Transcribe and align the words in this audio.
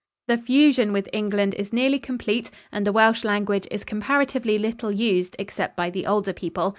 The 0.27 0.35
fusion 0.35 0.93
with 0.93 1.07
England 1.13 1.53
is 1.59 1.71
nearly 1.71 1.99
complete 1.99 2.49
and 2.71 2.87
the 2.87 2.91
Welsh 2.91 3.23
language 3.23 3.67
is 3.69 3.83
comparatively 3.83 4.57
little 4.57 4.91
used 4.91 5.35
except 5.37 5.75
by 5.77 5.91
the 5.91 6.07
older 6.07 6.33
people. 6.33 6.69